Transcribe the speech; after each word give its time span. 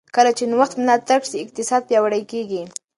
کله 0.15 0.31
چې 0.37 0.43
نوښت 0.51 0.73
ملاتړ 0.81 1.19
شي، 1.29 1.37
اقتصاد 1.43 1.81
پیاوړی 1.89 2.23
کېږي. 2.31 2.61